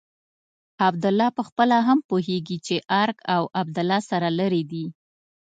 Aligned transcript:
عبدالله 0.87 1.27
پخپله 1.37 1.77
هم 1.87 1.99
پوهېږي 2.09 2.57
چې 2.65 2.75
ارګ 3.01 3.17
او 3.35 3.43
عبدالله 3.61 3.99
سره 4.09 4.27
لرې 4.39 4.63
دي. 4.71 4.85